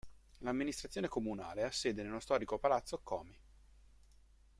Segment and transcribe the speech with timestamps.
[0.39, 3.39] L'amministrazione comunale ha sede nello storico palazzo Comi.